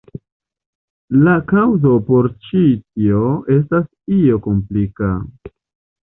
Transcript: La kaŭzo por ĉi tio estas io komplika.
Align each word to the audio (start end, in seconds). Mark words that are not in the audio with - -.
La 1.25 1.33
kaŭzo 1.49 1.91
por 2.07 2.29
ĉi 2.47 2.61
tio 3.01 3.19
estas 3.57 3.85
io 4.21 4.39
komplika. 4.47 5.11